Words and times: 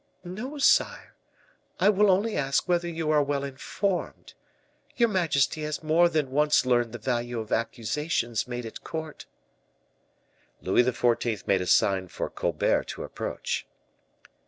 "No, 0.23 0.57
sire; 0.57 1.15
I 1.79 1.89
will 1.89 2.09
only 2.09 2.35
ask 2.35 2.67
whether 2.67 2.87
you 2.87 3.11
are 3.11 3.21
well 3.21 3.43
informed. 3.43 4.33
Your 4.97 5.09
majesty 5.09 5.61
has 5.61 5.83
more 5.83 6.09
than 6.09 6.31
once 6.31 6.65
learned 6.65 6.91
the 6.91 6.97
value 6.97 7.39
of 7.39 7.51
accusations 7.51 8.47
made 8.47 8.65
at 8.65 8.83
court." 8.83 9.27
Louis 10.59 10.81
XIV. 10.85 11.45
made 11.45 11.61
a 11.61 11.67
sign 11.67 12.07
for 12.07 12.31
Colbert 12.31 12.85
to 12.85 13.03
approach. 13.03 13.67